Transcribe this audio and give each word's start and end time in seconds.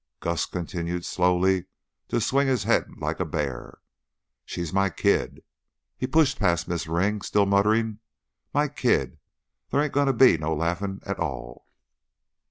Gus 0.19 0.47
continued 0.47 1.05
slowly 1.05 1.65
to 2.07 2.19
swing 2.19 2.47
his 2.47 2.63
head, 2.63 2.89
like 2.97 3.19
a 3.19 3.23
bear. 3.23 3.77
"She's 4.43 4.73
my 4.73 4.89
kid!" 4.89 5.43
He 5.95 6.07
pushed 6.07 6.39
past 6.39 6.67
Mrs. 6.67 6.91
Ring, 6.91 7.21
still 7.21 7.45
muttering, 7.45 7.99
"My 8.51 8.67
kid 8.67 9.19
there 9.69 9.79
ain't 9.79 9.93
a 9.93 9.93
goin' 9.93 10.07
to 10.07 10.13
be 10.13 10.39
no 10.39 10.55
laughing 10.55 11.01
at 11.05 11.19
all." 11.19 11.67